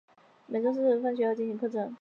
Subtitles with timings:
[0.47, 1.87] 于每周四放学后进行课程。